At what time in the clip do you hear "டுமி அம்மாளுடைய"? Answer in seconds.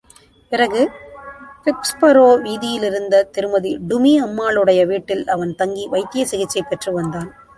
3.89-4.85